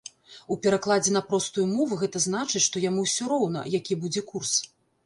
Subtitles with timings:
[0.53, 4.61] У перакладзе на простую мову гэта значыць, што яму ўсё роўна, які будзе курс.